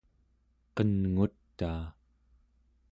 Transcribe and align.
qenngutaa 0.75 1.83